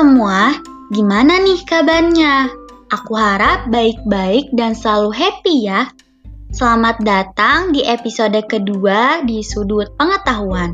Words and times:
semua, 0.00 0.56
gimana 0.88 1.44
nih 1.44 1.60
kabarnya? 1.68 2.48
Aku 2.88 3.12
harap 3.12 3.68
baik-baik 3.68 4.48
dan 4.56 4.72
selalu 4.72 5.12
happy 5.12 5.68
ya. 5.68 5.92
Selamat 6.56 7.04
datang 7.04 7.76
di 7.76 7.84
episode 7.84 8.40
kedua 8.48 9.20
di 9.28 9.44
Sudut 9.44 9.92
Pengetahuan. 10.00 10.72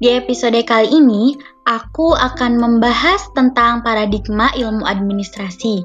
Di 0.00 0.08
episode 0.16 0.56
kali 0.64 0.88
ini, 0.88 1.36
aku 1.68 2.16
akan 2.16 2.56
membahas 2.56 3.28
tentang 3.36 3.84
paradigma 3.84 4.48
ilmu 4.56 4.88
administrasi. 4.88 5.84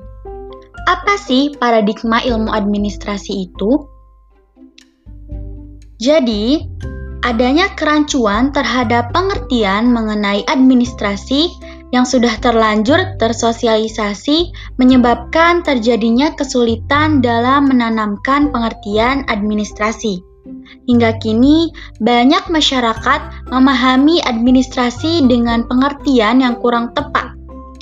Apa 0.88 1.20
sih 1.20 1.52
paradigma 1.60 2.24
ilmu 2.24 2.56
administrasi 2.56 3.52
itu? 3.52 3.84
Jadi, 6.00 6.64
adanya 7.28 7.68
kerancuan 7.76 8.56
terhadap 8.56 9.12
pengertian 9.12 9.92
mengenai 9.92 10.48
administrasi 10.48 11.52
yang 11.92 12.08
sudah 12.08 12.40
terlanjur 12.40 13.20
tersosialisasi 13.20 14.52
menyebabkan 14.80 15.64
terjadinya 15.64 16.32
kesulitan 16.36 17.20
dalam 17.20 17.68
menanamkan 17.68 18.50
pengertian 18.50 19.28
administrasi. 19.28 20.24
Hingga 20.88 21.22
kini, 21.22 21.70
banyak 22.02 22.50
masyarakat 22.50 23.52
memahami 23.54 24.24
administrasi 24.24 25.30
dengan 25.30 25.68
pengertian 25.68 26.42
yang 26.42 26.58
kurang 26.58 26.96
tepat. 26.98 27.36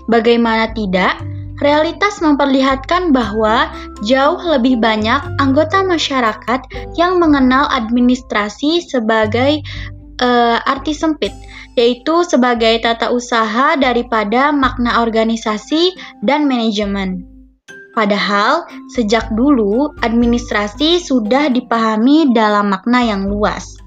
Bagaimana 0.10 0.74
tidak, 0.74 1.22
realitas 1.62 2.20
memperlihatkan 2.20 3.14
bahwa 3.14 3.70
jauh 4.04 4.40
lebih 4.42 4.80
banyak 4.82 5.22
anggota 5.38 5.86
masyarakat 5.86 6.60
yang 6.98 7.22
mengenal 7.22 7.70
administrasi 7.70 8.84
sebagai 8.84 9.62
uh, 10.20 10.60
arti 10.64 10.94
sempit 10.96 11.32
yaitu 11.80 12.28
sebagai 12.28 12.84
tata 12.84 13.08
usaha 13.08 13.80
daripada 13.80 14.52
makna 14.52 15.00
organisasi 15.00 15.96
dan 16.20 16.44
manajemen. 16.44 17.24
Padahal, 17.96 18.68
sejak 18.96 19.32
dulu 19.36 19.92
administrasi 20.04 21.00
sudah 21.00 21.52
dipahami 21.52 22.32
dalam 22.36 22.72
makna 22.72 23.04
yang 23.04 23.28
luas. 23.28 23.80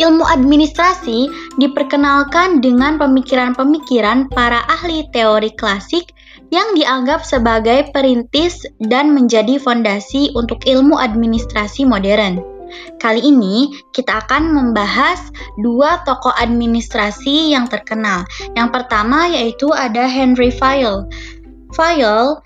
Ilmu 0.00 0.24
administrasi 0.24 1.28
diperkenalkan 1.60 2.64
dengan 2.64 2.96
pemikiran-pemikiran 2.96 4.32
para 4.32 4.64
ahli 4.66 5.04
teori 5.12 5.52
klasik 5.54 6.10
yang 6.52 6.76
dianggap 6.76 7.24
sebagai 7.24 7.92
perintis 7.92 8.64
dan 8.80 9.12
menjadi 9.16 9.56
fondasi 9.60 10.32
untuk 10.36 10.64
ilmu 10.68 10.96
administrasi 10.96 11.88
modern. 11.88 12.51
Kali 13.00 13.20
ini 13.22 13.70
kita 13.92 14.22
akan 14.26 14.52
membahas 14.54 15.18
dua 15.60 16.00
tokoh 16.06 16.32
administrasi 16.38 17.52
yang 17.52 17.66
terkenal. 17.66 18.22
Yang 18.54 18.68
pertama 18.80 19.28
yaitu 19.28 19.70
ada 19.74 20.06
Henry 20.06 20.52
Fayol. 20.54 21.08
Fayol 21.72 22.40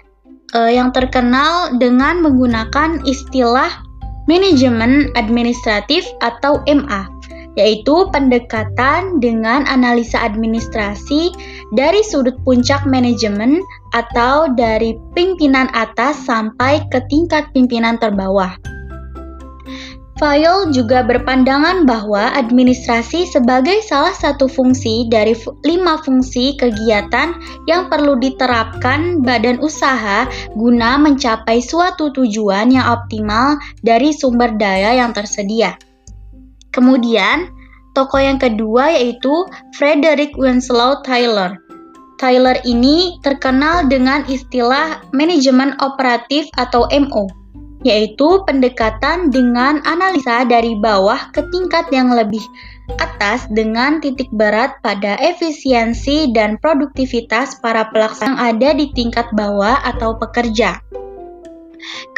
uh, 0.55 0.71
yang 0.71 0.95
terkenal 0.95 1.75
dengan 1.77 2.23
menggunakan 2.23 3.03
istilah 3.09 3.83
manajemen 4.31 5.11
administratif 5.15 6.07
atau 6.23 6.63
MA, 6.67 7.07
yaitu 7.59 8.07
pendekatan 8.11 9.19
dengan 9.23 9.65
analisa 9.67 10.19
administrasi 10.23 11.31
dari 11.75 12.03
sudut 12.03 12.37
puncak 12.43 12.85
manajemen 12.85 13.63
atau 13.95 14.51
dari 14.55 14.99
pimpinan 15.15 15.71
atas 15.73 16.19
sampai 16.27 16.83
ke 16.91 17.01
tingkat 17.09 17.49
pimpinan 17.55 17.97
terbawah. 17.97 18.55
Fayol 20.17 20.73
juga 20.73 21.05
berpandangan 21.05 21.85
bahwa 21.85 22.33
administrasi 22.33 23.29
sebagai 23.29 23.85
salah 23.85 24.17
satu 24.17 24.49
fungsi 24.49 25.05
dari 25.13 25.37
lima 25.61 26.01
fungsi 26.01 26.57
kegiatan 26.57 27.37
yang 27.69 27.93
perlu 27.93 28.17
diterapkan 28.17 29.21
badan 29.21 29.61
usaha 29.61 30.25
guna 30.57 30.97
mencapai 30.97 31.61
suatu 31.61 32.09
tujuan 32.17 32.73
yang 32.73 32.89
optimal 32.89 33.61
dari 33.85 34.09
sumber 34.17 34.57
daya 34.57 34.97
yang 34.97 35.13
tersedia. 35.13 35.77
Kemudian, 36.73 37.53
tokoh 37.93 38.25
yang 38.25 38.41
kedua 38.41 38.97
yaitu 38.97 39.45
Frederick 39.77 40.33
Winslow 40.41 41.05
Taylor. 41.05 41.61
Taylor 42.17 42.57
ini 42.65 43.21
terkenal 43.21 43.85
dengan 43.85 44.25
istilah 44.25 44.97
manajemen 45.13 45.77
operatif 45.85 46.49
atau 46.57 46.89
MO 46.89 47.29
yaitu 47.87 48.43
pendekatan 48.43 49.31
dengan 49.31 49.79
analisa 49.87 50.43
dari 50.43 50.75
bawah 50.83 51.31
ke 51.31 51.47
tingkat 51.55 51.87
yang 51.95 52.11
lebih 52.11 52.43
atas 52.99 53.47
dengan 53.51 54.03
titik 54.03 54.31
berat 54.35 54.79
pada 54.83 55.15
efisiensi 55.23 56.35
dan 56.35 56.59
produktivitas 56.59 57.59
para 57.63 57.87
pelaksana 57.95 58.37
yang 58.37 58.59
ada 58.59 58.75
di 58.75 58.91
tingkat 58.93 59.31
bawah 59.33 59.79
atau 59.87 60.19
pekerja. 60.19 60.83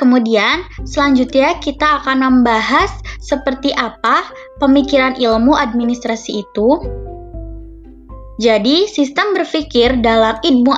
Kemudian, 0.00 0.64
selanjutnya 0.88 1.60
kita 1.60 2.00
akan 2.02 2.24
membahas 2.24 2.88
seperti 3.20 3.70
apa 3.76 4.24
pemikiran 4.56 5.20
ilmu 5.20 5.52
administrasi 5.52 6.42
itu. 6.42 6.68
Jadi, 8.40 8.88
sistem 8.88 9.36
berpikir 9.36 10.00
dalam 10.00 10.40
ilmu 10.40 10.72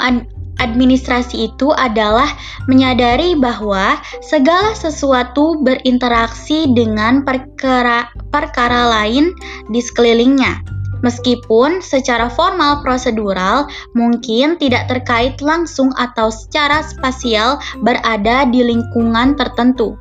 administrasi 0.61 1.49
itu 1.51 1.73
adalah 1.73 2.29
menyadari 2.69 3.35
bahwa 3.35 3.97
segala 4.21 4.77
sesuatu 4.77 5.59
berinteraksi 5.65 6.69
dengan 6.77 7.25
perkara, 7.25 8.13
perkara 8.29 8.93
lain 9.01 9.33
di 9.73 9.81
sekelilingnya. 9.81 10.61
Meskipun 11.01 11.81
secara 11.81 12.29
formal 12.29 12.85
prosedural 12.85 13.65
mungkin 13.97 14.61
tidak 14.61 14.85
terkait 14.93 15.41
langsung 15.41 15.89
atau 15.97 16.29
secara 16.29 16.85
spasial 16.85 17.57
berada 17.81 18.45
di 18.45 18.61
lingkungan 18.61 19.33
tertentu 19.33 19.97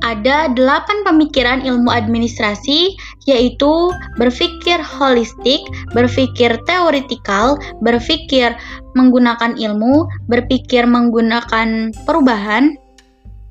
ada 0.00 0.48
delapan 0.50 1.04
pemikiran 1.04 1.60
ilmu 1.62 1.92
administrasi 1.92 2.96
yaitu 3.30 3.94
berpikir 4.18 4.82
holistik, 4.82 5.62
berpikir 5.94 6.58
teoritikal, 6.66 7.54
berpikir 7.78 8.58
menggunakan 8.98 9.54
ilmu, 9.54 10.10
berpikir 10.26 10.84
menggunakan 10.90 11.94
perubahan, 12.04 12.74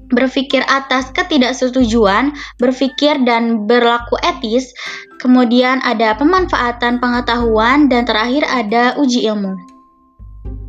berpikir 0.10 0.66
atas 0.66 1.14
ketidaksetujuan, 1.14 2.34
berpikir 2.58 3.22
dan 3.24 3.70
berlaku 3.70 4.18
etis, 4.26 4.74
kemudian 5.22 5.80
ada 5.86 6.18
pemanfaatan 6.18 6.98
pengetahuan, 6.98 7.88
dan 7.88 8.04
terakhir 8.10 8.44
ada 8.50 8.98
uji 8.98 9.30
ilmu. 9.30 9.54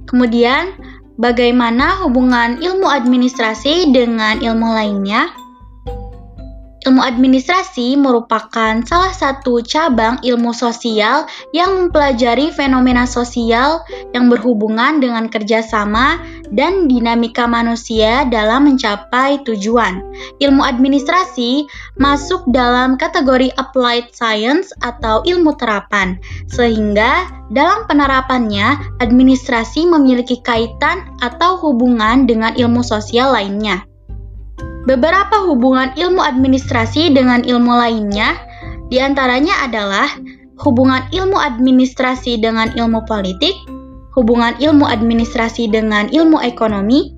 Kemudian, 0.06 0.76
bagaimana 1.16 2.04
hubungan 2.04 2.60
ilmu 2.60 2.84
administrasi 2.84 3.94
dengan 3.94 4.44
ilmu 4.44 4.69
lainnya? 4.76 5.40
Ilmu 6.91 7.06
administrasi 7.06 7.95
merupakan 7.95 8.83
salah 8.83 9.15
satu 9.15 9.62
cabang 9.62 10.19
ilmu 10.27 10.51
sosial 10.51 11.23
yang 11.55 11.87
mempelajari 11.87 12.51
fenomena 12.51 13.06
sosial 13.06 13.87
yang 14.11 14.27
berhubungan 14.27 14.99
dengan 14.99 15.31
kerjasama 15.31 16.19
dan 16.50 16.91
dinamika 16.91 17.47
manusia 17.47 18.27
dalam 18.27 18.67
mencapai 18.67 19.39
tujuan. 19.47 20.03
Ilmu 20.43 20.67
administrasi 20.67 21.71
masuk 21.95 22.43
dalam 22.50 22.99
kategori 22.99 23.55
applied 23.55 24.11
science 24.11 24.75
atau 24.83 25.23
ilmu 25.23 25.55
terapan, 25.62 26.19
sehingga 26.50 27.31
dalam 27.55 27.87
penerapannya 27.87 28.99
administrasi 28.99 29.87
memiliki 29.87 30.43
kaitan 30.43 31.06
atau 31.23 31.55
hubungan 31.55 32.27
dengan 32.27 32.50
ilmu 32.59 32.83
sosial 32.83 33.31
lainnya. 33.31 33.87
Beberapa 34.89 35.45
hubungan 35.45 35.93
ilmu 35.93 36.25
administrasi 36.25 37.12
dengan 37.12 37.44
ilmu 37.44 37.69
lainnya 37.69 38.37
di 38.88 38.97
antaranya 38.97 39.69
adalah 39.69 40.09
hubungan 40.61 41.09
ilmu 41.12 41.37
administrasi 41.37 42.41
dengan 42.41 42.73
ilmu 42.77 43.05
politik, 43.09 43.53
hubungan 44.17 44.56
ilmu 44.61 44.85
administrasi 44.85 45.69
dengan 45.73 46.09
ilmu 46.12 46.41
ekonomi, 46.44 47.17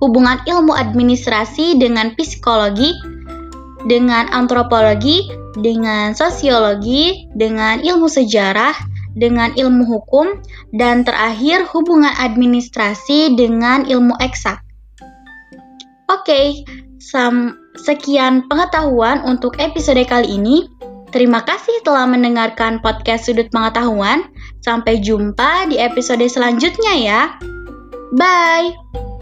hubungan 0.00 0.40
ilmu 0.48 0.72
administrasi 0.72 1.76
dengan 1.76 2.16
psikologi, 2.16 2.92
dengan 3.84 4.32
antropologi, 4.32 5.28
dengan 5.60 6.16
sosiologi, 6.16 7.28
dengan 7.36 7.84
ilmu 7.84 8.08
sejarah, 8.08 8.72
dengan 9.12 9.52
ilmu 9.54 9.84
hukum, 9.84 10.40
dan 10.72 11.04
terakhir 11.04 11.68
hubungan 11.70 12.12
administrasi 12.16 13.36
dengan 13.36 13.84
ilmu 13.84 14.16
eksak. 14.24 14.63
Oke, 16.12 16.28
okay, 16.28 16.46
sekian 17.80 18.44
pengetahuan 18.48 19.24
untuk 19.24 19.56
episode 19.56 20.04
kali 20.04 20.36
ini. 20.36 20.68
Terima 21.14 21.46
kasih 21.46 21.80
telah 21.86 22.10
mendengarkan 22.10 22.82
podcast 22.82 23.30
Sudut 23.30 23.46
Pengetahuan. 23.54 24.26
Sampai 24.66 24.98
jumpa 24.98 25.70
di 25.70 25.78
episode 25.78 26.26
selanjutnya 26.26 26.94
ya. 26.98 27.22
Bye. 28.18 29.13